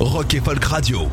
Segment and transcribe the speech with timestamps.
[0.00, 1.08] Rock et Folk Radio.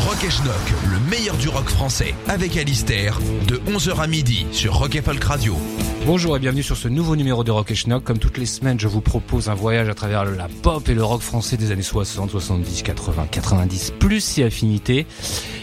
[0.00, 0.54] Rock et Schnock,
[0.90, 5.22] le meilleur du rock français, avec Alistair, de 11h à midi sur Rock et Folk
[5.22, 5.56] Radio.
[6.04, 8.02] Bonjour et bienvenue sur ce nouveau numéro de Rock et Schnock.
[8.02, 11.04] Comme toutes les semaines, je vous propose un voyage à travers la pop et le
[11.04, 15.06] rock français des années 60, 70, 80, 90, plus si affinité.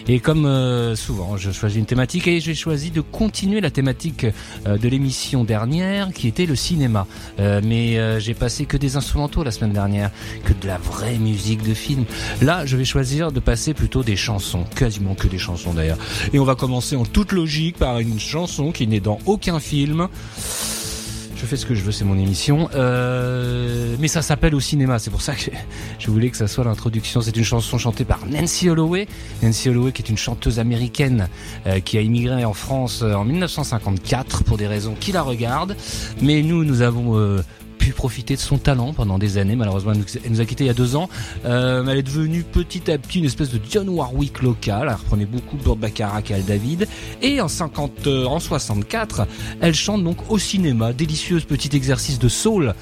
[0.08, 4.26] Et comme euh, souvent, je choisis une thématique et j'ai choisi de continuer la thématique
[4.66, 7.06] euh, de l'émission dernière qui était le cinéma.
[7.40, 10.10] Euh, mais euh, j'ai passé que des instrumentaux la semaine dernière,
[10.46, 12.06] que de la vraie musique de film.
[12.42, 16.00] Là, je vais choisir de passer plutôt des chansons, quasiment que des chansons d'ailleurs.
[16.34, 20.08] Et on va commencer en toute logique par une chanson qui n'est dans aucun film.
[20.38, 22.70] Je fais ce que je veux, c'est mon émission.
[22.76, 25.52] Euh, mais ça s'appelle au cinéma, c'est pour ça que
[25.98, 27.22] je voulais que ça soit l'introduction.
[27.22, 29.08] C'est une chanson chantée par Nancy Holloway.
[29.42, 31.30] Nancy Holloway qui est une chanteuse américaine
[31.66, 35.78] euh, qui a immigré en France euh, en 1954 pour des raisons qui la regardent.
[36.22, 37.40] Mais nous, nous avons...
[37.80, 39.56] pu profiter de son talent pendant des années.
[39.56, 41.10] Malheureusement, elle nous- a quittés il y a deux ans.
[41.46, 44.88] Euh, elle est devenue petit à petit une espèce de John Warwick local.
[44.90, 46.88] Elle reprenait beaucoup Burt Bacharach et Al David.
[47.24, 49.26] Et en 50, euh, en 64,
[49.62, 50.94] elle chante donc au cinéma.
[50.94, 52.76] Délicieuse petit exercice de soul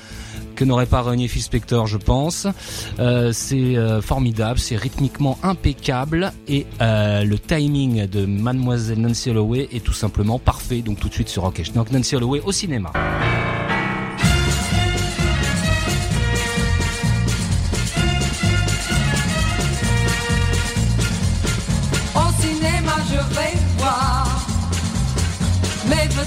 [0.55, 2.47] que n'aurait pas renié Phil Spector, je pense.
[2.99, 9.83] Euh, c'est euh, formidable, c'est rythmiquement impeccable et le timing de Mademoiselle Nancy Holloway est
[9.83, 10.81] tout simplement parfait.
[10.81, 12.91] Donc tout de suite sur Rock et Schnock, Nancy Holloway au cinéma.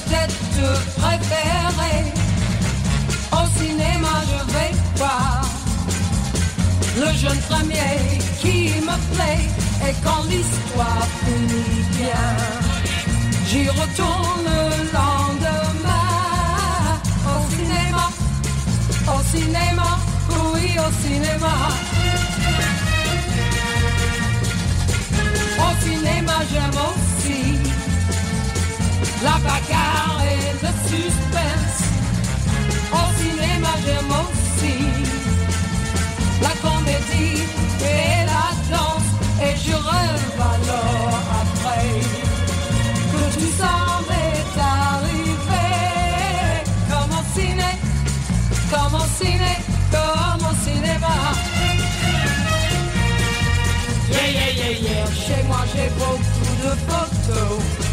[0.00, 0.34] Mes vedettes
[0.96, 2.12] préférées.
[3.32, 5.42] Au cinéma, je vais voir
[6.98, 9.48] le jeune premier qui me plaît.
[9.88, 12.28] Et quand l'histoire finit bien,
[13.46, 16.10] j'y retourne le lendemain.
[17.26, 18.10] Au cinéma,
[19.06, 19.98] au cinéma,
[20.54, 21.54] oui, au cinéma.
[25.58, 27.09] Au cinéma, j'aime aussi
[29.22, 31.80] la bagarre et le suspense.
[32.92, 34.76] Au cinéma, j'aime aussi
[36.42, 37.42] la comédie
[37.82, 39.10] et la danse.
[39.42, 42.00] Et je rêve alors après
[43.12, 43.74] que tout ça
[44.08, 45.68] m'est arrivé.
[46.90, 47.72] Comme au ciné,
[48.70, 49.54] comme au ciné,
[49.92, 51.16] comme au cinéma.
[54.10, 55.06] Yeah, yeah, yeah, yeah.
[55.14, 57.89] Chez moi, j'ai beaucoup de photos.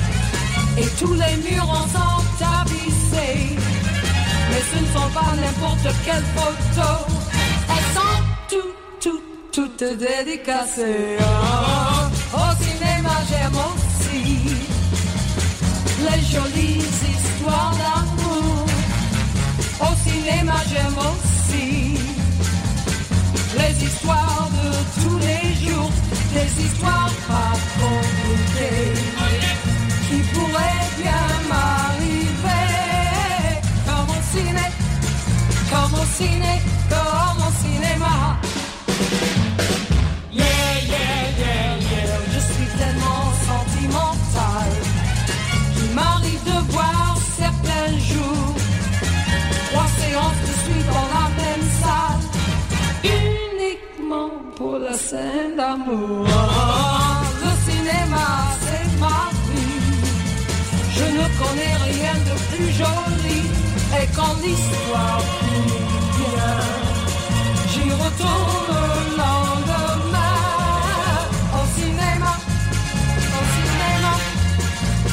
[0.99, 3.55] Tous les murs en sont tapissés.
[4.49, 7.05] Mais ce ne sont pas n'importe quelles photos.
[7.69, 8.17] Elles sont
[8.49, 11.17] toutes, toutes, toutes dédicacées.
[11.19, 14.55] Oh, Au cinéma, j'aime aussi
[16.05, 18.65] les jolies histoires d'amour.
[19.81, 21.97] Au cinéma, j'aime aussi
[23.57, 25.91] les histoires de tous les jours,
[26.33, 28.93] des histoires pas compliquées,
[30.07, 32.67] qui pourraient bien m'arriver,
[33.85, 34.67] comme au ciné,
[35.71, 36.53] comme au ciné,
[36.89, 38.15] comme au cinéma.
[40.31, 40.45] Yeah,
[40.93, 44.69] yeah, yeah, yeah, je suis tellement sentimental,
[45.75, 48.55] qu'il m'arrive de voir certains jours,
[49.71, 52.23] trois séances de suite dans la même salle
[53.03, 56.26] uniquement pour la scène d'amour.
[64.17, 66.55] Quand l'histoire finit bien,
[67.69, 70.37] j'y retourne le lendemain.
[71.53, 72.33] Au cinéma,
[73.37, 74.13] au cinéma,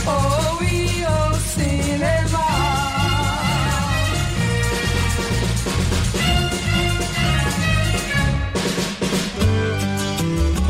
[0.06, 2.46] oh oui, au cinéma.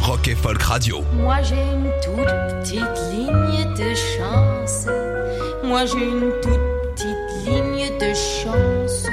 [0.03, 1.05] Rock et Folk Radio.
[1.13, 4.87] Moi j'ai une toute petite ligne de chance.
[5.63, 6.74] Moi j'ai une toute petite ligne de
[8.43, 9.07] chance.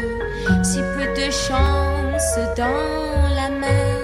[0.63, 3.97] Si peu de chance dans la main,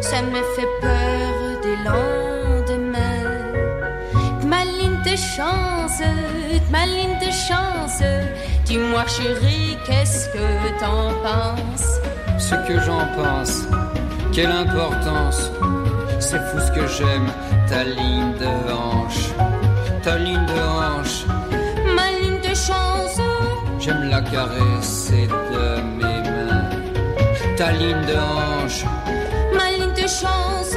[0.00, 2.98] ça me fait peur des lendemains.
[4.46, 6.00] Ma ligne de chance,
[6.70, 8.02] ma ligne de chance,
[8.68, 12.00] Dis-moi chérie, qu'est-ce que t'en penses?
[12.38, 13.62] Ce que j'en pense,
[14.34, 15.50] quelle importance.
[16.20, 17.28] C'est fou ce que j'aime,
[17.66, 19.30] ta ligne de hanche.
[20.02, 20.57] Ta ligne de
[24.18, 26.70] la caresser de mes mains.
[27.56, 28.84] Ta ligne de hanche,
[29.56, 30.74] ma ligne de chance.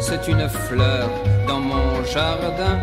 [0.00, 1.08] c'est une fleur
[1.48, 2.76] dans mon jardin.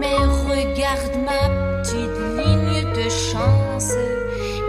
[0.00, 0.16] Mais
[0.50, 1.42] regarde ma
[1.82, 3.92] petite ligne de chance.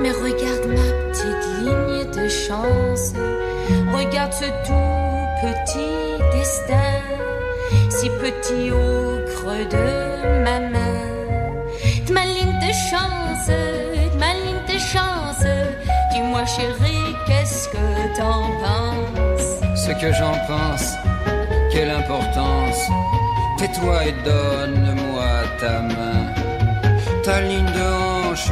[0.01, 3.13] Mais regarde ma petite ligne de chance.
[3.97, 5.03] Regarde ce tout
[5.43, 6.93] petit destin,
[7.89, 11.14] si petit au creux de ma main.
[12.89, 15.45] Chance, de ma ligne de chance.
[16.11, 19.51] Dis-moi chérie, qu'est-ce que t'en penses?
[19.75, 20.93] Ce que j'en pense,
[21.71, 22.81] quelle importance.
[23.57, 26.21] Tais-toi et donne-moi ta main.
[27.23, 27.85] Ta ligne de
[28.29, 28.51] hanche,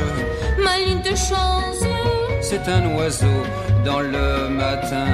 [0.63, 1.83] Ma ligne de chance,
[2.41, 3.43] c'est un oiseau
[3.83, 5.07] dans le matin.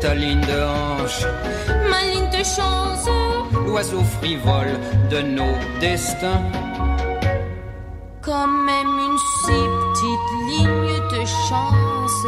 [0.00, 1.24] Ta ligne de hanche,
[1.90, 3.08] ma ligne de chance.
[3.66, 4.74] l'oiseau frivole
[5.10, 6.42] de nos destins.
[11.48, 12.26] Chance,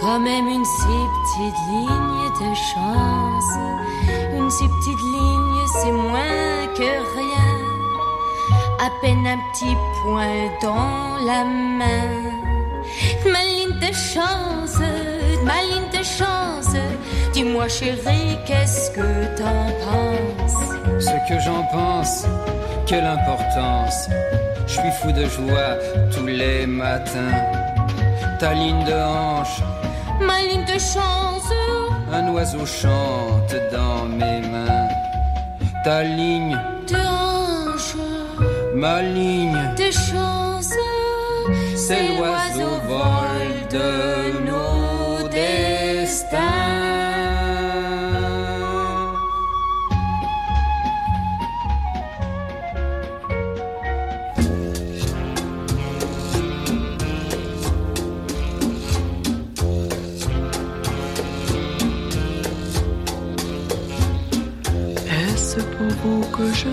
[0.00, 3.52] quand même une si petite ligne de chance,
[4.36, 7.52] une si petite ligne c'est moins que rien,
[8.78, 12.12] à peine un petit point dans la main.
[13.32, 14.78] Ma ligne de chance,
[15.44, 16.74] ma ligne de chance,
[17.32, 20.62] dis-moi chérie, qu'est-ce que t'en penses?
[21.00, 22.26] Ce que j'en pense,
[22.86, 24.08] quelle importance.
[24.66, 25.76] Je suis fou de joie
[26.12, 27.55] tous les matins.
[28.38, 29.62] Ta ligne de hanche,
[30.20, 31.50] Ma ligne de chance,
[32.12, 34.88] un oiseau chante dans mes mains.
[35.82, 37.96] Ta ligne, de hanche.
[38.74, 40.74] ma ligne, de chance,
[41.74, 46.65] c'est l'oiseau vol de nos destins.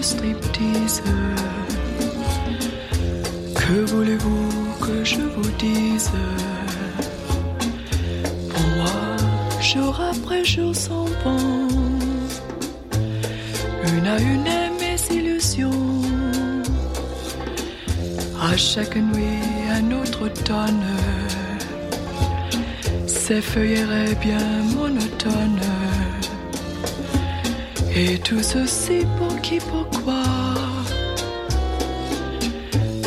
[0.04, 1.02] Que je striptease.
[3.56, 4.50] Que voulez-vous
[4.86, 6.12] que je vous dise?
[8.50, 11.68] Pour moi, jour après jour s'en vont
[13.96, 16.02] Une à une mes illusions.
[18.42, 19.40] À chaque nuit
[19.72, 20.86] un autre automne.
[23.08, 24.46] S'effeuillerait bien
[24.76, 25.62] monotone
[27.96, 30.24] et tout ceci pour qui, pourquoi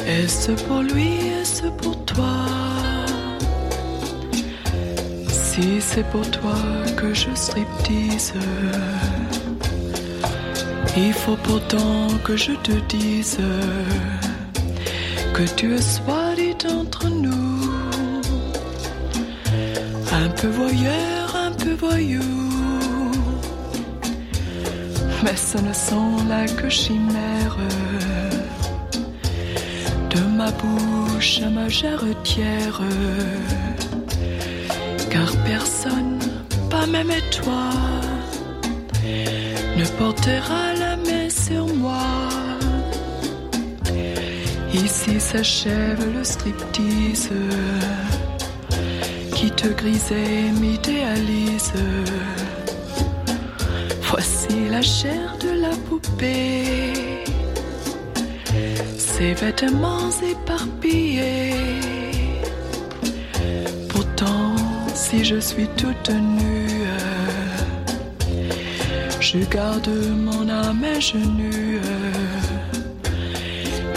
[0.07, 2.37] Est-ce pour lui, est-ce pour toi
[5.29, 6.55] Si c'est pour toi
[6.97, 8.35] que je striptease,
[10.97, 13.39] il faut pourtant que je te dise
[15.35, 17.71] que tu es soit dit entre nous,
[20.13, 22.46] un peu voyeur, un peu voyou.
[25.27, 27.57] Mais ce ne sont là que chimères
[30.11, 32.81] de ma bouche à ma jarretière.
[35.11, 36.21] Car personne,
[36.71, 37.71] pas même toi,
[39.77, 42.07] ne portera la main sur moi.
[44.73, 47.31] Ici s'achève le striptease
[49.35, 51.73] qui te grisait, m'idéalise.
[54.49, 57.25] La chair de la poupée,
[58.99, 61.55] ses vêtements éparpillés.
[63.89, 64.55] Pourtant,
[64.95, 66.85] si je suis toute nue,
[69.21, 69.89] je garde
[70.27, 71.81] mon âme ingénue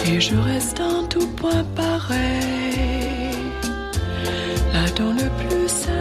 [0.07, 3.35] et je reste en tout point pareil.
[4.73, 5.98] Là dans le plus simple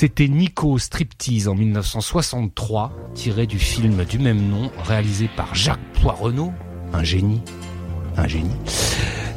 [0.00, 6.52] C'était Nico Striptease en 1963, tiré du film du même nom, réalisé par Jacques Poirenaud,
[6.92, 7.42] un génie,
[8.16, 8.54] un génie.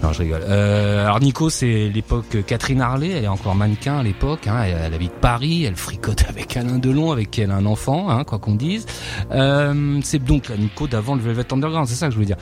[0.03, 0.41] Non, je rigole.
[0.48, 3.10] Euh, alors Nico, c'est l'époque Catherine Harley.
[3.10, 4.48] Elle est encore mannequin à l'époque.
[4.48, 5.63] Hein, elle, habite Paris.
[5.63, 8.86] Elle fricote avec Alain Delon, avec qui elle a un enfant, hein, quoi qu'on dise.
[9.31, 11.88] Euh, c'est donc la Nico d'avant le Velvet Underground.
[11.88, 12.38] C'est ça que je voulais dire.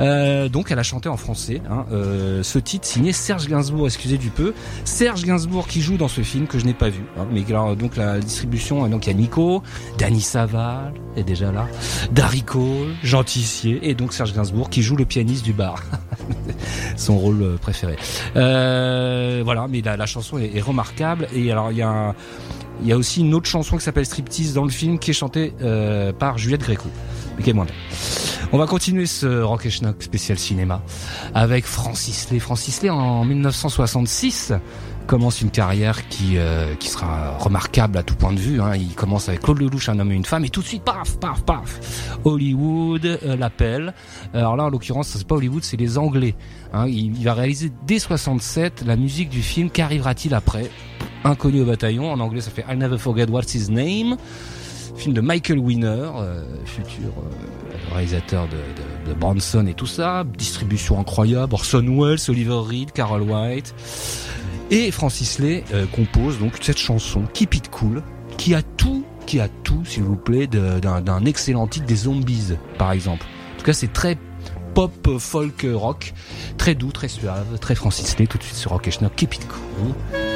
[0.00, 1.62] Euh, donc elle a chanté en français.
[1.70, 3.86] Hein, euh, ce titre signé Serge Gainsbourg.
[3.86, 4.52] Excusez du peu.
[4.84, 7.04] Serge Gainsbourg qui joue dans ce film que je n'ai pas vu.
[7.16, 8.88] Hein, mais alors, donc la distribution.
[8.88, 9.62] Donc il y a Nico,
[9.98, 11.68] Danny Saval est déjà là,
[12.10, 15.82] Darry Cole, Jean Tissier et donc Serge Gainsbourg qui joue le pianiste du bar.
[16.96, 17.96] son rôle euh, préféré.
[18.36, 21.28] Euh, voilà, mais la, chanson est, est remarquable.
[21.34, 22.14] Et alors il y a un-
[22.82, 25.14] il y a aussi une autre chanson qui s'appelle Striptease dans le film qui est
[25.14, 26.88] chantée euh, par Juliette Gréco.
[27.36, 27.74] Mais qui est moins bien.
[28.52, 30.82] On va continuer ce Rock et Schnock spécial cinéma
[31.34, 32.38] avec Francis Lay.
[32.40, 34.52] Francis Lay en 1966
[35.06, 38.60] commence une carrière qui euh, qui sera remarquable à tout point de vue.
[38.60, 38.76] Hein.
[38.76, 41.18] Il commence avec Claude Lelouch, un homme et une femme, et tout de suite, paf,
[41.18, 43.94] paf, paf, Hollywood euh, l'appelle.
[44.32, 46.34] Alors là, en l'occurrence, c'est pas Hollywood, c'est les Anglais.
[46.72, 46.86] Hein.
[46.88, 49.70] Il, va réaliser dès 67 la musique du film.
[49.70, 50.70] Qu'arrivera-t-il après?
[51.24, 52.10] Inconnu au bataillon.
[52.10, 54.16] En anglais, ça fait I Never Forget What's His Name.
[54.96, 60.24] Film de Michael Winner, euh, futur euh, réalisateur de, de, de Bronson et tout ça.
[60.38, 61.54] Distribution incroyable.
[61.54, 63.74] Orson Welles, Oliver Reed, Carol White.
[64.70, 68.02] Et Francis Lay euh, compose donc cette chanson Keep It Cool,
[68.38, 72.92] qui a tout, qui a tout, s'il vous plaît, d'un excellent titre des Zombies, par
[72.92, 73.26] exemple.
[73.54, 74.18] En tout cas, c'est très
[74.74, 76.12] pop, euh, folk, euh, rock,
[76.58, 79.34] très doux, très suave, très Francis Lay, tout de suite sur Rock et Schnock, Keep
[79.34, 80.33] It Cool.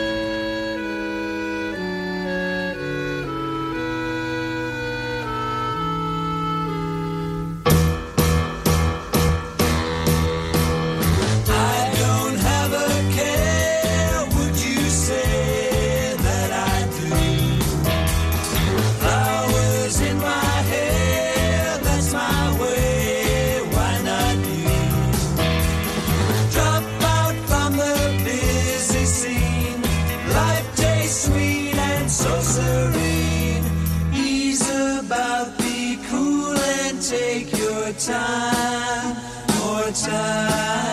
[37.01, 39.17] Take your time.
[39.61, 40.88] More time.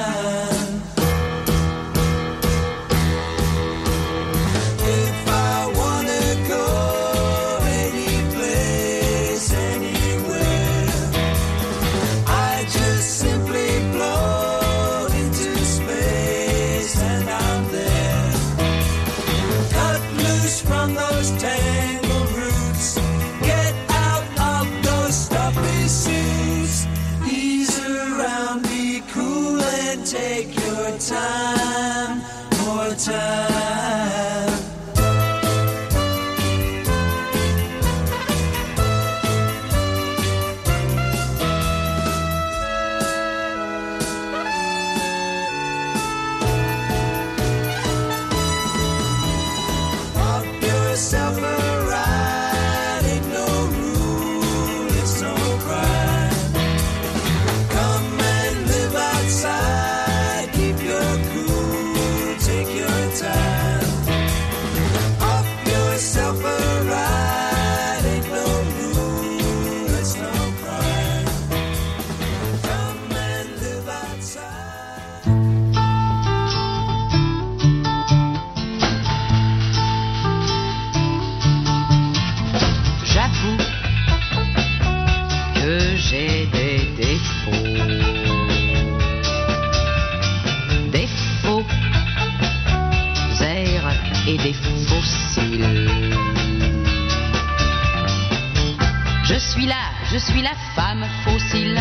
[100.32, 101.80] Suis la femme fossile.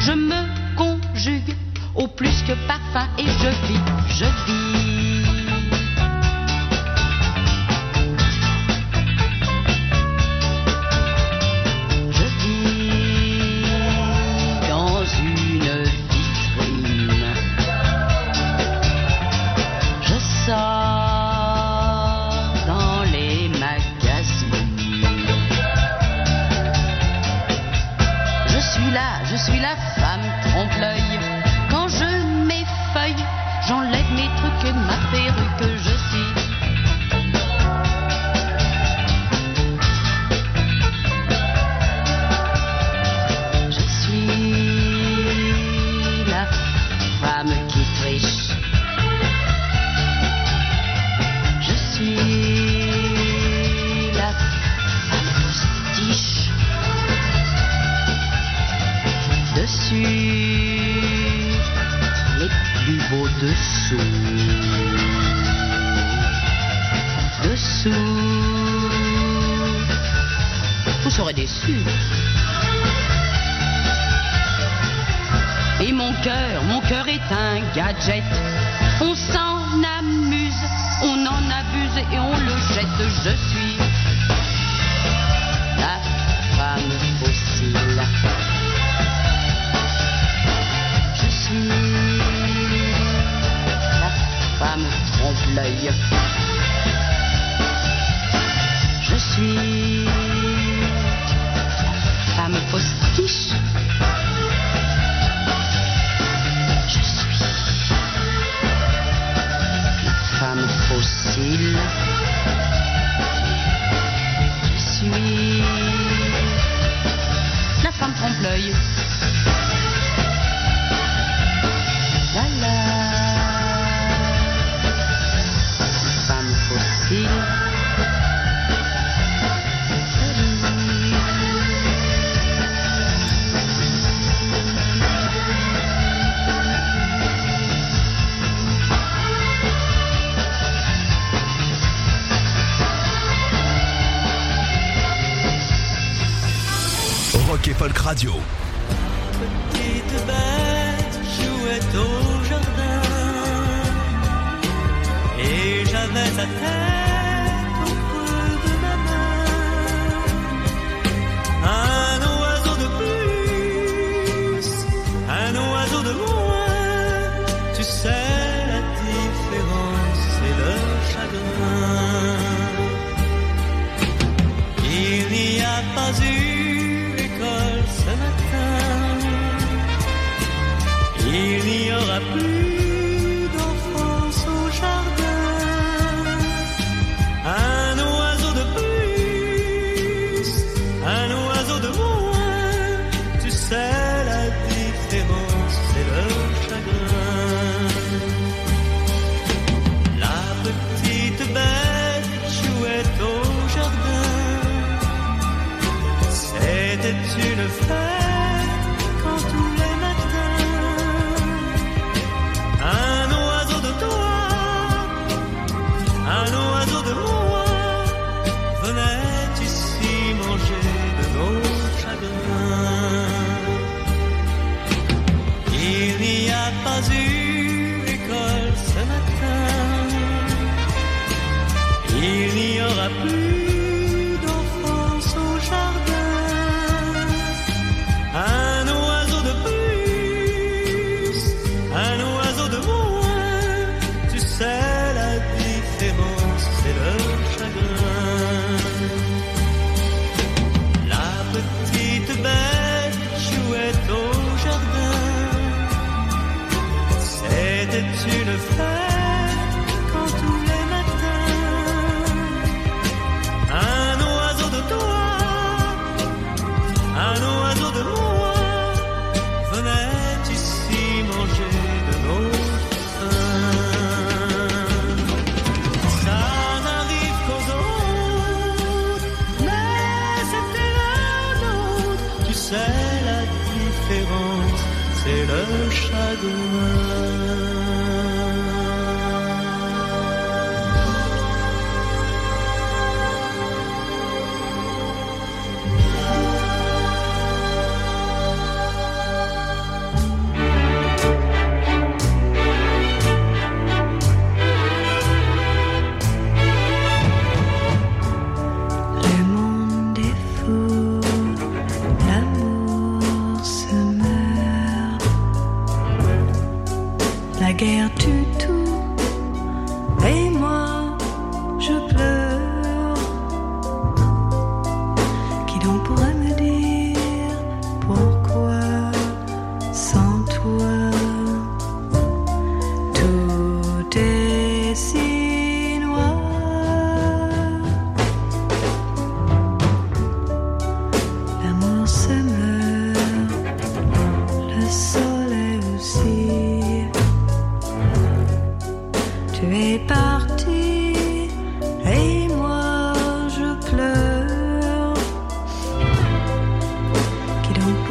[0.00, 1.54] Je me conjugue
[1.94, 4.59] au plus que parfum et je vis, je vis.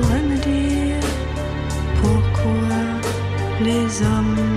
[0.02, 1.04] Me dire
[2.02, 2.82] pourquoi
[3.62, 4.49] les hommes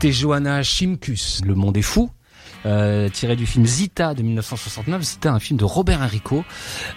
[0.00, 2.08] C'était Johanna Chimkus, Le Monde est fou.
[2.64, 5.02] euh, tiré du film Zita de 1969.
[5.02, 6.42] Zita, un film de Robert Enrico,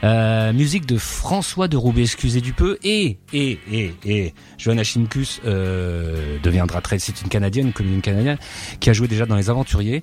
[0.05, 5.41] euh, musique de François de Roubaix, excusez du peu, et et et et Johanna Chimkus
[5.43, 8.37] euh, deviendra très, c'est une canadienne, une comédienne canadienne
[8.79, 10.01] qui a joué déjà dans Les Aventuriers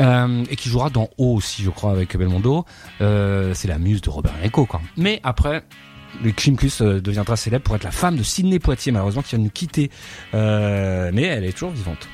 [0.00, 2.64] euh, et qui jouera dans O aussi, je crois, avec Belmondo.
[3.00, 4.80] Euh, c'est la muse de Robert Enrico, quoi.
[4.96, 5.62] Mais après.
[6.22, 9.38] Le Chimkus euh, deviendra célèbre pour être la femme de Sidney Poitier, malheureusement, qui vient
[9.38, 9.90] de nous quitter.
[10.34, 12.08] Euh, mais elle est toujours vivante.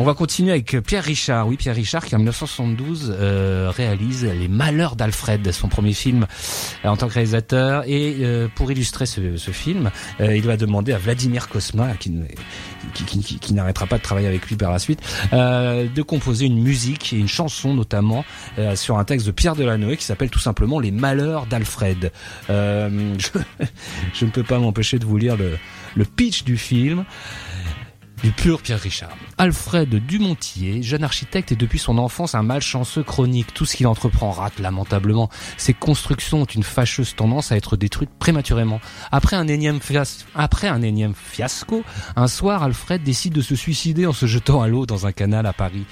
[0.00, 1.48] On va continuer avec Pierre Richard.
[1.48, 6.24] Oui, Pierre Richard qui en 1972 euh, réalise Les Malheurs d'Alfred, son premier film
[6.84, 7.82] euh, en tant que réalisateur.
[7.84, 12.14] Et euh, pour illustrer ce, ce film, euh, il va demander à Vladimir Kosma, qui,
[12.94, 15.00] qui, qui- qui- n'arrêtera pas de travailler avec lui par la suite,
[15.32, 18.24] euh, de composer une musique et une chanson notamment
[18.76, 22.12] sur un texte de Pierre Delanoë qui s'appelle tout simplement Les Malheurs d'Alfred.
[22.48, 23.38] Je,
[24.14, 25.58] je ne peux pas m'empêcher de vous lire le,
[25.96, 27.04] le pitch du film
[28.22, 29.10] du pur Pierre Richard.
[29.38, 33.54] Alfred Dumontier, jeune architecte, est depuis son enfance un malchanceux chronique.
[33.54, 35.30] Tout ce qu'il entreprend rate lamentablement.
[35.56, 38.80] Ses constructions ont une fâcheuse tendance à être détruites prématurément.
[39.12, 41.84] Après un énième, fias- après un énième fiasco,
[42.16, 45.46] un soir, Alfred décide de se suicider en se jetant à l'eau dans un canal
[45.46, 45.84] à Paris.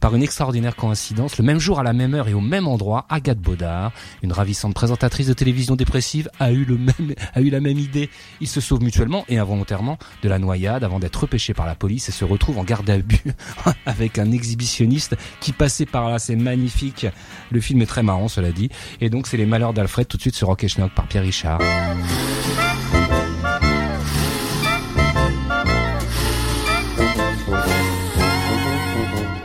[0.00, 3.06] Par une extraordinaire coïncidence, le même jour, à la même heure et au même endroit,
[3.10, 3.92] Agathe Baudard,
[4.22, 8.10] une ravissante présentatrice de télévision dépressive, a eu, le même, a eu la même idée.
[8.40, 12.08] Ils se sauvent mutuellement et involontairement de la noyade avant d'être repêchés par la police
[12.08, 13.32] et se retrouvent en garde à vue
[13.86, 16.18] avec un exhibitionniste qui passait par là.
[16.18, 17.06] C'est magnifique.
[17.50, 18.70] Le film est très marrant, cela dit.
[19.00, 21.22] Et donc, c'est les malheurs d'Alfred tout de suite sur Rock et Schnock par Pierre
[21.24, 21.60] Richard.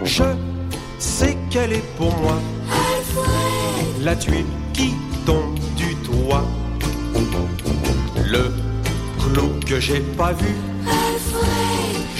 [0.04, 0.24] Je
[0.98, 2.42] sais qu'elle est pour moi
[4.02, 4.94] la tuile qui
[5.26, 6.46] tombe du toit.
[8.26, 8.52] Le
[9.20, 10.56] clou que j'ai pas vu,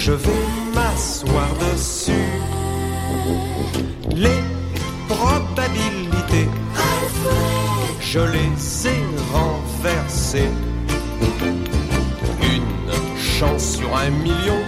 [0.06, 2.32] je vais m'asseoir dessus.
[4.16, 4.44] Les
[5.10, 6.50] probabilités,
[8.00, 9.02] je les ai
[9.34, 10.52] renversées.
[12.42, 14.62] Une chance sur un million,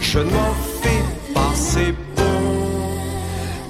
[0.00, 2.40] je n'en fais pas, c'est bon.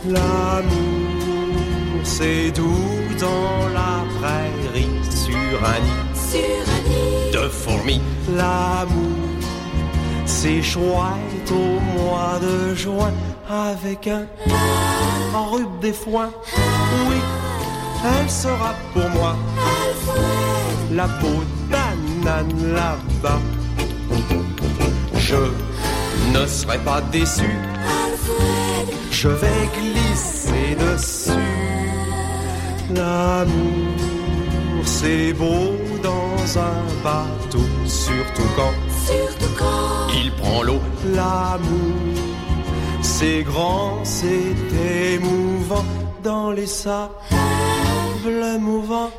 [0.09, 8.01] L'amour, c'est doux dans la prairie, sur un nid de fourmis.
[8.37, 9.28] L'amour,
[10.29, 13.13] c'est chouette au mois de juin,
[13.49, 14.27] avec un
[15.51, 16.31] rube des foins.
[17.09, 17.17] Oui,
[18.05, 19.35] elle sera pour moi
[20.93, 23.41] la peau banane là-bas.
[25.17, 25.37] Je
[26.35, 27.51] ne serai pas déçu.
[29.11, 31.31] Je vais glisser dessus.
[32.95, 38.75] L'amour, c'est beau dans un bateau, surtout quand,
[40.15, 40.81] il prend l'eau.
[41.15, 42.17] L'amour,
[43.03, 44.55] c'est grand, c'est
[45.15, 45.85] émouvant
[46.23, 47.09] dans les sables
[48.61, 49.11] mouvants.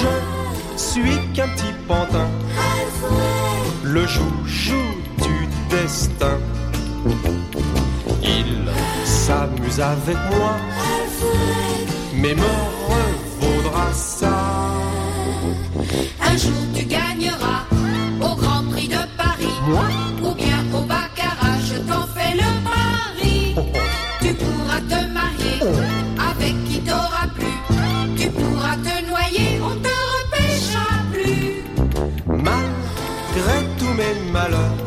[0.00, 2.28] Je suis qu'un petit pantin,
[3.82, 4.84] le joujou
[5.18, 6.38] du destin.
[8.22, 8.70] Il
[9.04, 10.56] s'amuse avec moi,
[12.14, 12.52] mais me
[12.88, 14.38] revaudra ça.
[16.24, 17.64] Un jour tu gagneras
[18.20, 18.51] au Grand.
[19.64, 23.54] Ou bien au baccarat, je t'en fais le pari.
[24.20, 25.60] tu pourras te marier
[26.30, 27.52] avec qui t'auras plu.
[28.16, 31.62] Tu pourras te noyer, on te repêchera plus.
[32.26, 34.78] Malgré tous mes malheurs,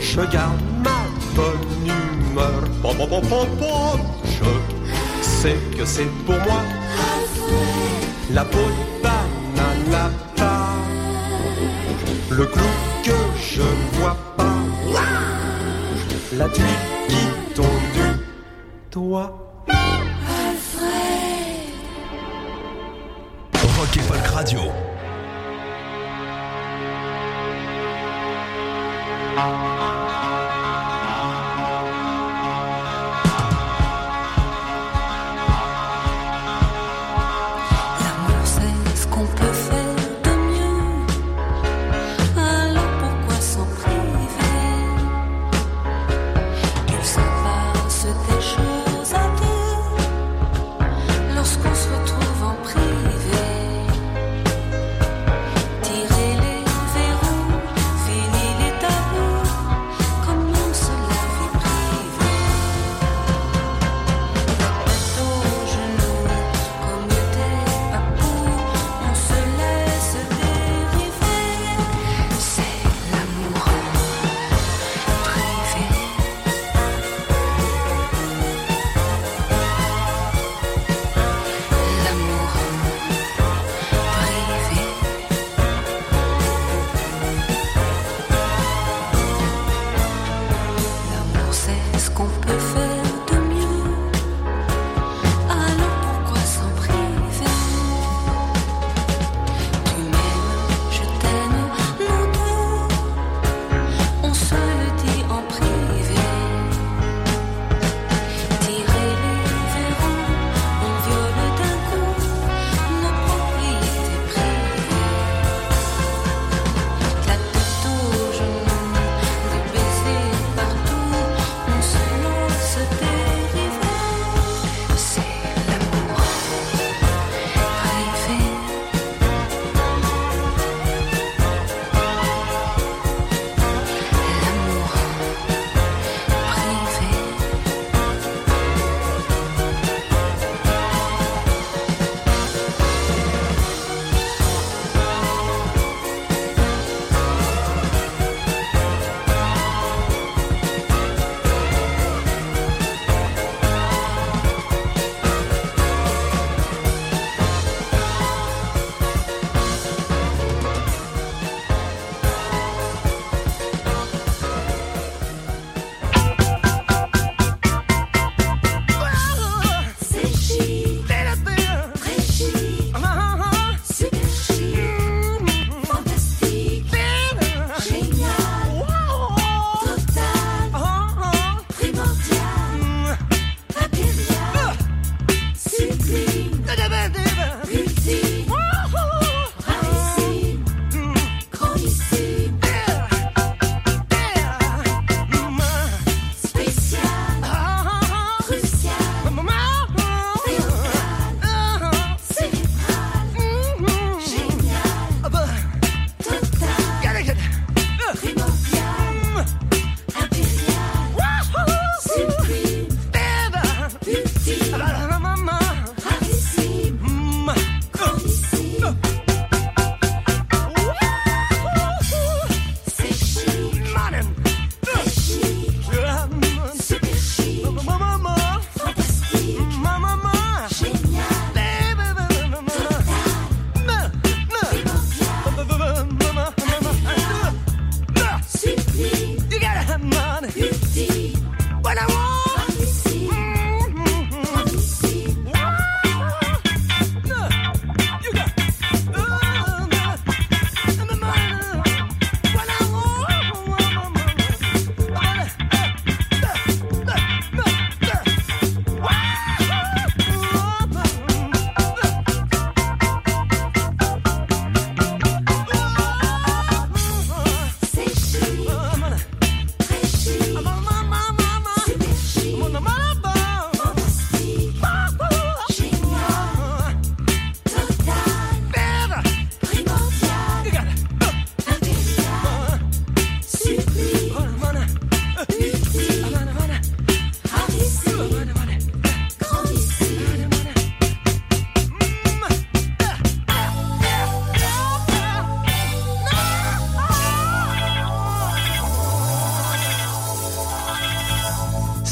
[0.00, 1.00] je garde ma
[1.34, 2.62] bonne humeur.
[2.82, 4.00] Bon, bon, bon, bon.
[4.26, 6.62] Je sais que c'est pour moi
[8.32, 10.10] la peau de banane, la
[12.30, 12.89] le clou
[13.60, 14.54] je ne vois pas
[16.36, 16.64] la pluie
[17.08, 18.08] qui tombe du
[18.90, 19.64] toit.
[19.68, 20.86] Alfred.
[23.76, 24.60] Rock et Folk Radio.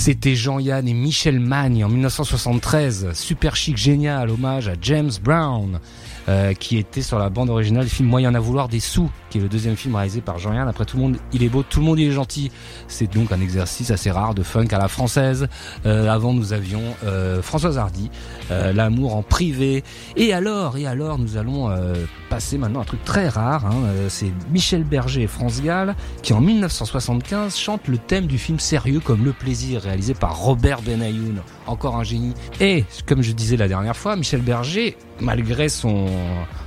[0.09, 5.81] C'était Jean-Yann et Michel Magne en 1973, super chic génial, hommage à James Brown.
[6.29, 9.39] Euh, qui était sur la bande originale du film Moyen à vouloir des sous, qui
[9.39, 10.69] est le deuxième film réalisé par Jean-Yann.
[10.69, 12.51] Après tout le monde, il est beau, tout le monde il est gentil.
[12.87, 15.49] C'est donc un exercice assez rare de funk à la française.
[15.87, 18.11] Euh, avant nous avions euh, Françoise Hardy,
[18.51, 19.85] euh, l'amour en privé.
[20.17, 21.95] Et alors, et alors, nous allons euh,
[22.31, 23.67] passer maintenant à un truc très rare.
[23.67, 24.09] Hein.
[24.09, 29.01] C'est Michel Berger et France Gall qui en 1975 chantent le thème du film Sérieux
[29.01, 32.35] comme le plaisir, réalisé par Robert Benayoun, encore un génie.
[32.61, 36.07] Et comme je disais la dernière fois, Michel Berger, malgré son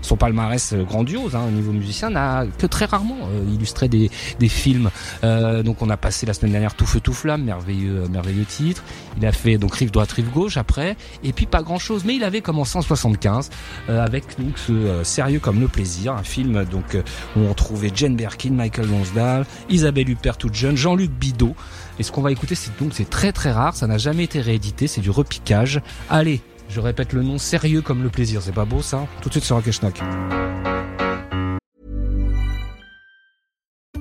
[0.01, 4.09] son palmarès grandiose hein, au niveau musicien, n'a que très rarement euh, illustré des,
[4.49, 4.89] films.
[5.23, 8.83] Euh, donc on a passé la semaine dernière Tout feu tout flamme, merveilleux merveilleux titre.
[9.17, 12.03] Il a fait donc Rive droite Rive gauche après, et puis pas grand chose.
[12.05, 13.49] Mais il avait commencé en 75
[13.89, 17.03] euh, avec donc ce euh, Sérieux comme le plaisir, un film donc euh,
[17.35, 21.55] où on trouvait Jane Birkin, Michael Lonsdale, Isabelle Huppert toute jeune, Jean-Luc Bidot.
[21.99, 24.41] Et ce qu'on va écouter, c'est donc c'est très très rare, ça n'a jamais été
[24.41, 25.81] réédité, c'est du repiquage.
[26.09, 29.33] Allez, je répète le nom, sérieux comme le plaisir, c'est pas beau ça Tout de
[29.33, 29.99] suite sur Rock et Schnock.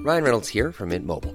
[0.07, 1.35] Ryan Reynolds here from Mint Mobile.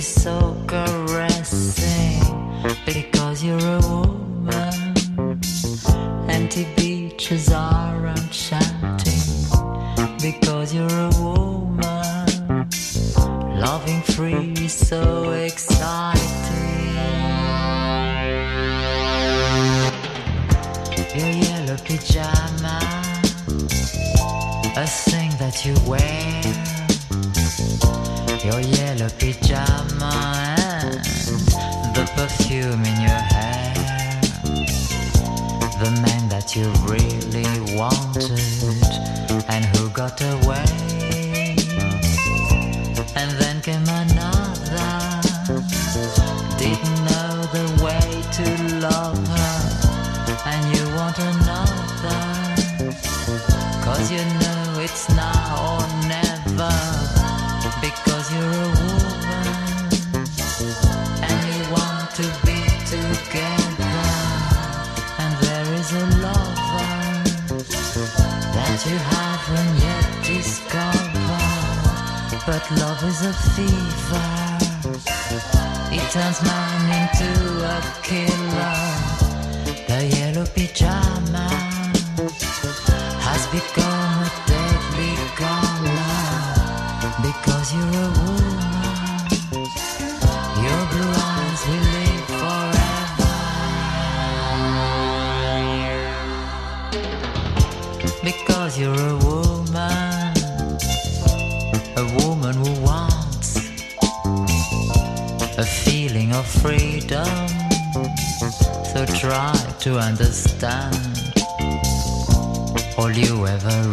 [0.00, 0.55] so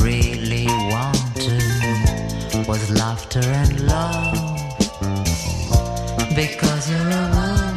[0.04, 1.64] really wanted
[2.68, 4.34] was laughter and love.
[6.36, 7.76] Because you're a woman,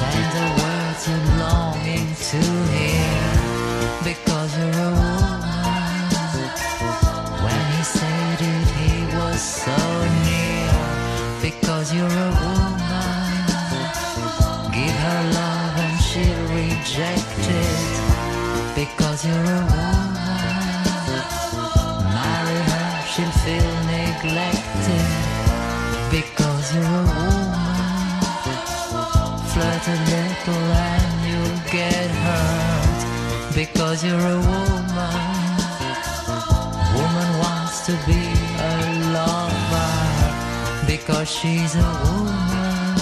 [0.00, 2.40] tender words you're longing to
[2.76, 3.24] hear.
[4.04, 5.48] Because you're a woman,
[7.44, 9.78] when he said it, he was so
[10.28, 10.72] near.
[11.40, 13.44] Because you're a woman,
[14.76, 17.98] give her love and she'll reject it.
[18.74, 20.17] Because you're a woman,
[33.98, 34.86] Because you're a woman,
[36.94, 38.22] woman wants to be
[38.60, 38.74] a
[39.12, 40.86] lover.
[40.86, 42.94] Because she's a woman,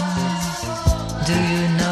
[1.27, 1.86] do you know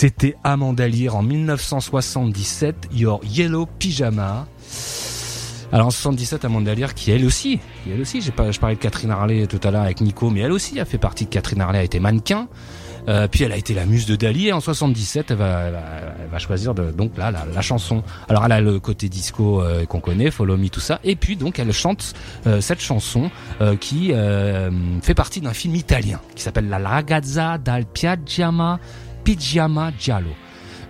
[0.00, 4.46] C'était Amanda Lear en 1977, Your Yellow Pyjama.
[5.72, 8.80] Alors en 77, Amanda Lear qui elle aussi, elle aussi, j'ai pas, je parlais de
[8.80, 11.60] Catherine Harley tout à l'heure avec Nico, mais elle aussi a fait partie de Catherine
[11.60, 12.48] Harley, a été mannequin.
[13.08, 16.30] Euh, puis elle a été la muse de Dali et en 77 elle va, elle
[16.30, 18.02] va, choisir donc là la, chanson.
[18.30, 21.36] Alors elle a le côté disco euh, qu'on connaît, Follow Me tout ça, et puis
[21.36, 22.14] donc elle chante
[22.46, 23.30] euh, cette chanson
[23.80, 24.12] qui
[25.02, 28.80] fait partie d'un film italien qui s'appelle La ragazza dal piaggiama
[29.30, 30.30] Pigiama Giallo.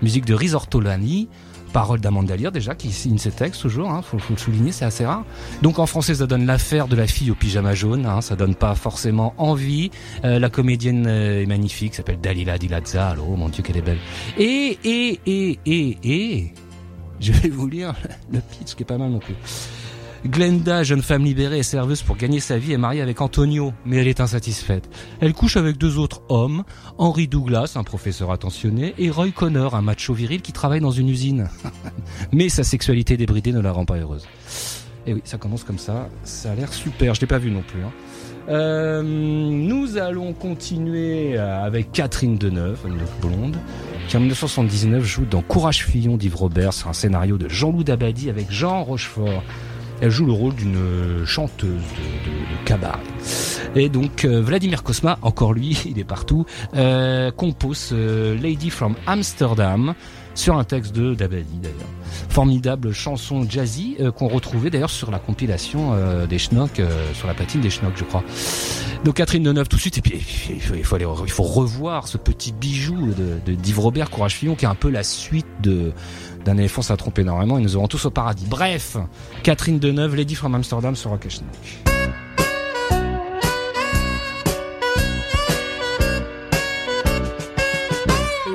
[0.00, 1.28] Musique de Risortolani,
[1.74, 5.04] parole d'Amanda Lear déjà, qui signe ses textes toujours, hein, faut, le souligner, c'est assez
[5.04, 5.26] rare.
[5.60, 8.54] Donc en français, ça donne l'affaire de la fille au pyjama jaune, hein, ça donne
[8.54, 9.90] pas forcément envie.
[10.24, 13.82] Euh, la comédienne euh, est magnifique, s'appelle Dalila Di Lazzaro, oh mon dieu qu'elle est
[13.82, 14.00] belle.
[14.38, 16.54] Et, et, et, et, et,
[17.20, 17.92] je vais vous lire
[18.32, 19.34] le pitch qui est pas mal non plus.
[20.26, 23.96] Glenda, jeune femme libérée et serveuse pour gagner sa vie, est mariée avec Antonio, mais
[23.96, 24.88] elle est insatisfaite.
[25.20, 26.64] Elle couche avec deux autres hommes,
[26.98, 31.08] Henry Douglas, un professeur attentionné, et Roy Connor, un macho viril qui travaille dans une
[31.08, 31.48] usine.
[32.32, 34.26] mais sa sexualité débridée ne la rend pas heureuse.
[35.06, 37.62] Et oui, ça commence comme ça, ça a l'air super, je l'ai pas vu non
[37.62, 37.82] plus.
[37.82, 37.92] hein.
[38.50, 43.56] Euh, nous allons continuer avec Catherine Deneuve, une blonde,
[44.08, 48.28] qui en 1979 joue dans Courage Fillon d'Yves Robert, c'est un scénario de Jean-Loup Dabadi
[48.28, 49.42] avec Jean Rochefort.
[50.00, 52.98] Elle joue le rôle d'une chanteuse de, de- de cabaret.
[53.76, 58.94] Et donc euh, Vladimir Kosma, encore lui, il est partout, euh, compose euh, Lady from
[59.06, 59.94] Amsterdam
[60.34, 61.76] sur un texte de Dabadi d'ailleurs.
[62.28, 67.26] Formidable chanson jazzy euh, qu'on retrouvait d'ailleurs sur la compilation euh, des Schnock, euh, sur
[67.28, 68.22] la patine des Schnock je crois.
[69.04, 70.14] Donc Catherine Deneuve tout de suite et puis
[70.50, 74.10] il faut, il faut, aller- il faut revoir ce petit bijou de, de d'Yves Robert
[74.10, 75.92] Courage Fillon qui est un peu la suite de
[76.44, 78.46] d'un éléphant ça trompe énormément et nous aurons tous au paradis.
[78.48, 78.96] Bref,
[79.42, 81.26] Catherine Deneuve, Lady from Amsterdam sur Rock.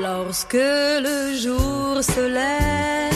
[0.02, 3.14] Lorsque le jour se lève,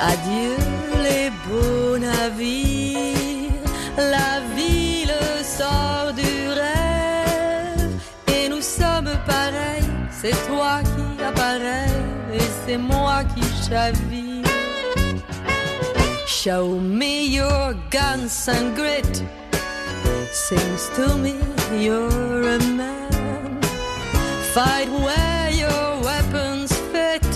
[0.00, 0.56] adieu
[1.02, 3.50] les beaux navires,
[3.96, 7.90] la ville sort du rêve
[8.34, 9.88] et nous sommes pareils.
[10.10, 11.88] C'est toi qui apparais
[12.34, 14.44] et c'est moi qui chavire.
[16.26, 19.22] Show me your guns and grit.
[20.32, 21.36] Seems to me
[21.84, 23.60] you're a man.
[24.54, 27.26] Fight where your weapons fit.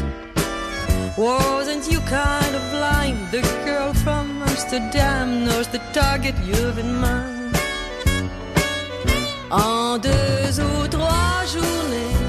[1.16, 3.18] Wasn't you kind of blind?
[3.30, 7.57] The girl from Amsterdam knows the target you've in mind.
[9.51, 12.22] En deux ou trois journées,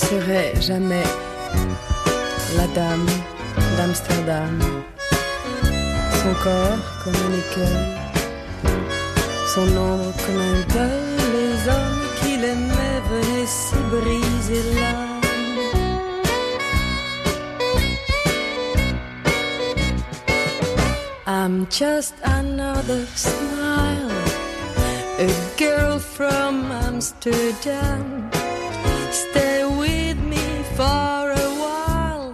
[0.00, 1.08] serai jamais
[2.56, 3.06] la dame
[3.76, 4.58] d'Amsterdam.
[6.20, 7.86] Son corps comme un écueil,
[9.54, 11.10] son ombre comme un deuil.
[11.36, 15.20] Les hommes qu'il aimait venaient s'y briser l'âme.
[21.26, 24.10] I'm just another smile.
[25.18, 28.30] A girl from Amsterdam.
[30.80, 32.32] For a while.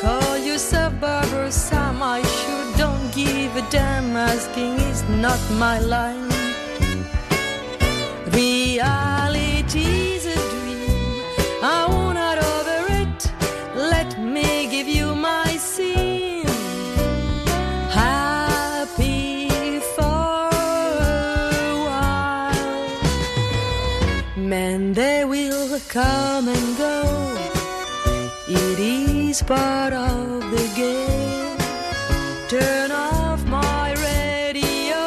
[0.00, 2.02] Call yourself Barbara Sam.
[2.02, 4.16] I sure don't give a damn.
[4.16, 6.28] Asking is not my line.
[8.32, 11.22] Reality's a dream.
[11.62, 13.30] I won't not over it.
[13.76, 16.48] Let me give you my scene.
[18.02, 20.50] Happy for
[21.06, 22.96] a while.
[24.36, 26.71] Men, they will come and
[29.32, 31.56] is part of the game.
[32.54, 35.02] Turn off my radio.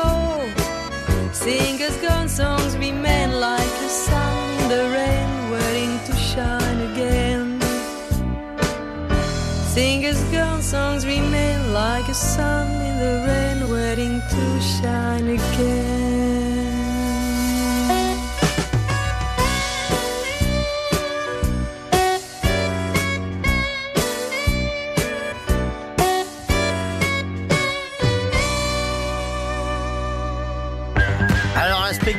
[1.32, 7.47] Singers gone songs remain like a sun the rain, waiting to shine again.
[9.76, 15.94] Singers gone songs remain like a sun in the rain, waiting to shine again.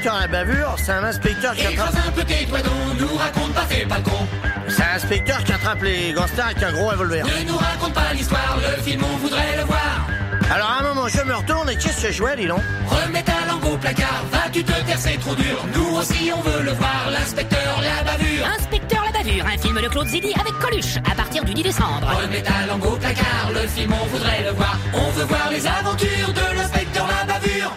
[0.09, 1.93] À bavure, c'est un inspecteur qui attrape.
[2.07, 2.61] un peu tes doigts
[2.97, 4.27] nous raconte pas, fais pas le con.
[4.69, 7.25] C'est un inspecteur qui attrape les gangsters avec un gros revolver.
[7.27, 10.07] Ne nous raconte pas l'histoire, le film on voudrait le voir.
[10.55, 12.61] Alors, à un moment, je me retourne et qu'est-ce que je vois, dis donc?
[12.87, 15.67] Remets ta langue au placard, vas-tu te taire, c'est trop dur.
[15.75, 18.47] Nous aussi on veut le voir, l'inspecteur la bavure.
[18.59, 22.07] Inspecteur la bavure, un film de Claude Zidi avec Coluche, à partir du 10 décembre.
[22.23, 24.79] Remets ta langue au placard, le film on voudrait le voir.
[24.95, 27.73] On veut voir les aventures de l'inspecteur la bavure.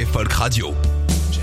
[0.00, 0.74] Folk Radio.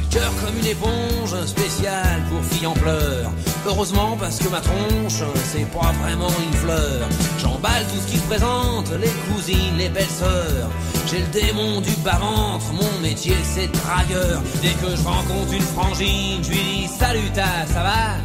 [0.09, 3.31] Cœur comme une éponge, spécial pour filles en pleurs.
[3.67, 7.07] Heureusement parce que ma tronche, c'est pas vraiment une fleur.
[7.39, 10.67] J'emballe tout ce qui se présente, les cousines, les belles sœurs.
[11.07, 14.41] J'ai le démon du bas-ventre, mon métier c'est dragueur.
[14.63, 18.17] Dès que je rencontre une frangine, je lui dis salut ta, ça va?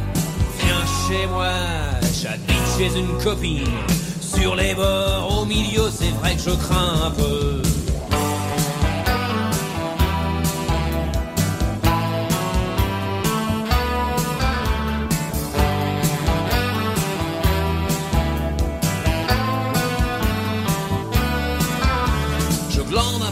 [0.59, 1.53] Viens chez moi,
[2.19, 3.67] j'habite chez une copine.
[4.19, 7.61] Sur les bords, au milieu, c'est vrai que je crains un peu.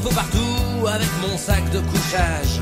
[0.10, 2.62] Partout avec mon sac de couchage.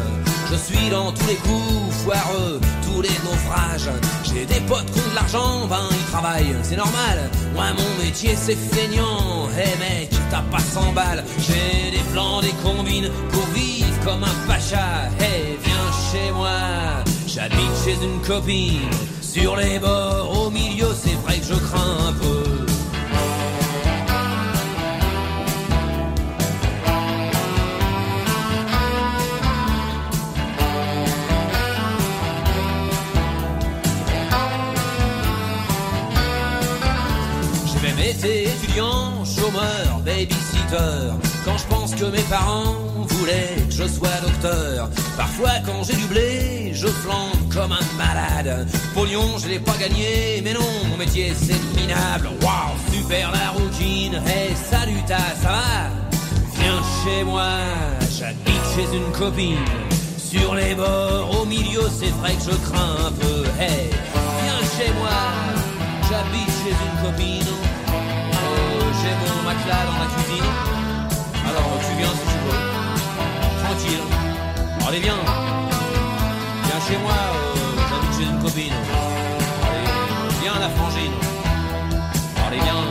[0.52, 3.90] Je suis dans tous les coups foireux, tous les naufrages.
[4.24, 7.30] J'ai des potes qui ont de l'argent, ben ils travaillent, c'est normal.
[7.54, 9.48] Moi mon métier c'est feignant.
[9.58, 11.24] Hey mec, t'as pas 100 balles.
[11.40, 15.10] J'ai des plans, des combines pour vivre comme un pacha.
[15.20, 16.60] Hey, viens chez moi,
[17.28, 18.90] j'habite chez une copine.
[19.22, 20.11] Sur les bords,
[41.46, 42.76] Quand je pense que mes parents
[43.08, 44.90] voulaient que je sois docteur.
[45.18, 48.68] Parfois quand j'ai du blé, je flambe comme un malade.
[48.94, 52.30] Pognon, je l'ai pas gagné, mais non, mon métier c'est minable.
[52.42, 54.22] Waouh, super la routine.
[54.26, 55.90] Hey, salut ta, ça va?
[56.56, 57.50] Viens chez moi,
[58.18, 59.66] j'habite chez une copine.
[60.18, 63.44] Sur les bords, au milieu, c'est vrai que je crains un peu.
[63.60, 63.90] Hey,
[64.44, 65.20] viens chez moi,
[66.10, 67.71] j'habite chez une copine.
[69.52, 70.50] Dans la cuisine.
[71.46, 72.60] Alors tu viens si tu veux.
[73.66, 74.06] Tranquille.
[74.88, 75.14] Allez, viens.
[76.64, 77.56] Viens chez moi, euh,
[77.90, 78.74] j'habite chez une copine.
[79.68, 81.12] Allez, viens la frangine.
[82.48, 82.91] Allez, viens.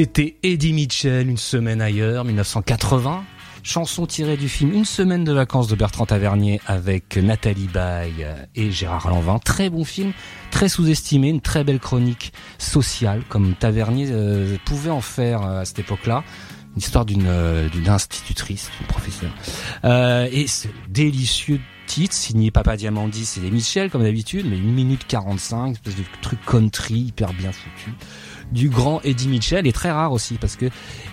[0.00, 3.22] C'était Eddie Mitchell, Une semaine ailleurs, 1980.
[3.62, 8.70] Chanson tirée du film Une semaine de vacances de Bertrand Tavernier avec Nathalie Baye et
[8.70, 9.38] Gérard Lanvin.
[9.38, 10.14] Très bon film,
[10.50, 15.64] très sous-estimé, une très belle chronique sociale comme Tavernier euh, pouvait en faire euh, à
[15.66, 16.24] cette époque-là.
[16.76, 19.34] Une histoire d'une euh, institutrice, d'une professeure.
[19.84, 24.72] Euh, et ce délicieux titre signé Papa Diamandis et les Michel comme d'habitude, mais une
[24.72, 27.90] minute 45, une espèce de truc country hyper bien foutu
[28.52, 30.66] du grand Eddie Mitchell et très rare aussi parce que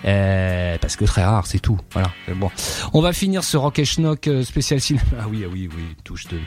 [0.04, 1.78] euh, parce que très rare c'est tout.
[1.92, 2.10] Voilà.
[2.36, 2.50] Bon.
[2.92, 5.04] On va finir ce Rock Schnock euh, spécial cinéma.
[5.20, 6.38] Ah oui ah oui oui touche de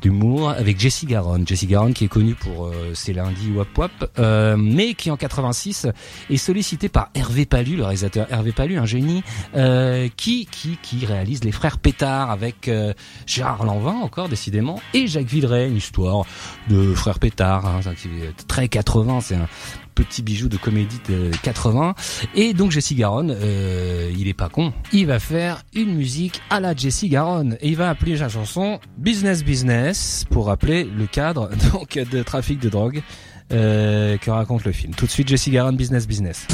[0.00, 4.12] d'humour avec Jessie Garonne Jessie Garonne qui est connue pour euh, ses lundis wap wap
[4.18, 5.88] euh, mais qui en 86
[6.30, 9.22] est sollicité par Hervé Palu le réalisateur Hervé Palu un génie
[9.56, 12.92] euh, qui qui qui réalise les frères Pétard avec euh,
[13.26, 16.24] Gérard Lanvin encore décidément et Jacques Villeray une histoire
[16.68, 17.80] de frères Pétard hein,
[18.46, 19.48] très 80 c'est un
[19.98, 21.94] petit bijou de comédie de 80
[22.36, 24.72] et donc Jesse Garonne euh, il est pas con.
[24.92, 27.56] Il va faire une musique à la Jesse Garonne.
[27.60, 32.60] Et il va appeler sa chanson Business Business pour rappeler le cadre donc de trafic
[32.60, 33.02] de drogue
[33.52, 34.94] euh, que raconte le film.
[34.94, 36.46] Tout de suite Jesse Garonne Business Business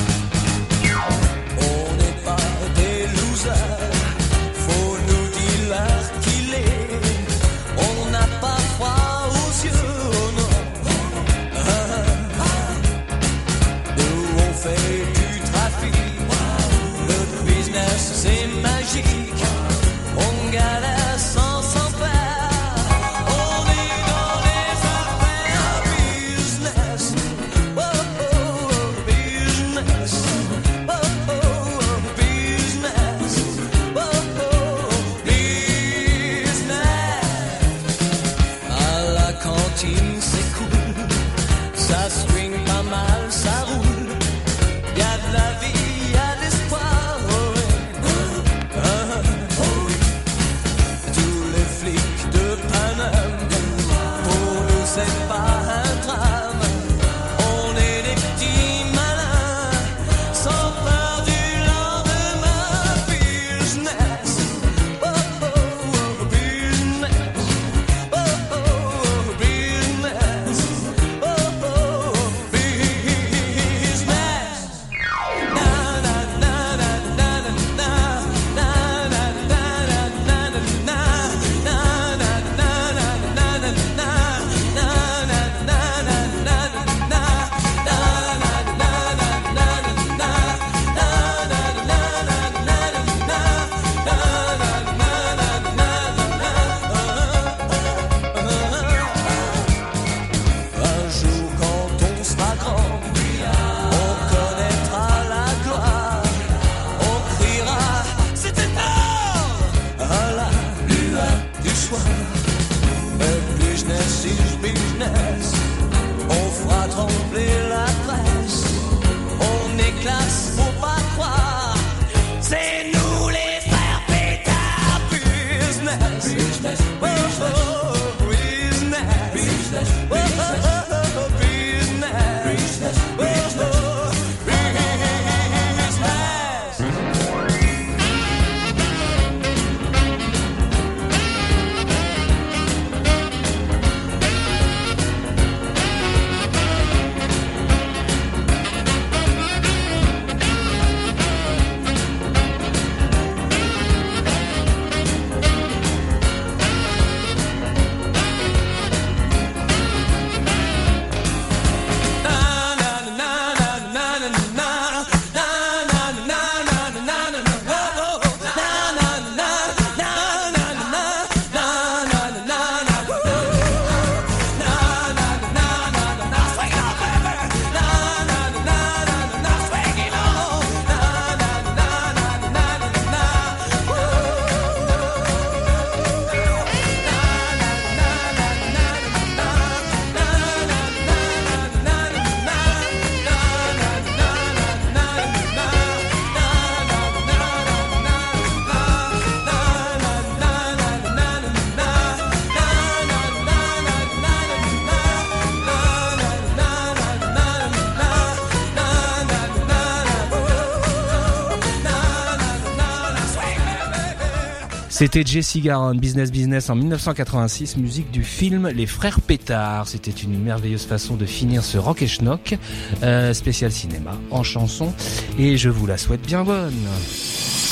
[214.95, 219.89] C'était Jesse Garon, Business Business en 1986, musique du film Les Frères Pétard.
[219.89, 222.55] C'était une merveilleuse façon de finir ce rock et schnock,
[223.03, 224.95] euh, spécial cinéma en chanson.
[225.37, 226.87] Et je vous la souhaite bien bonne.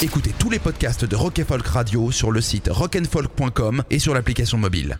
[0.02, 4.14] Écoutez tous les podcasts de Rock and Folk Radio sur le site rockandfolk.com et sur
[4.14, 4.98] l'application mobile.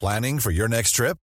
[0.00, 1.16] Planning for your next trip?